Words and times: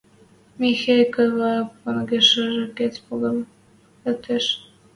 Михей 0.59 1.03
кыва 1.15 1.55
понгышыжы 1.81 2.63
гӹц 2.77 2.93
пумагам 3.05 3.37
лыктеш. 4.03 4.45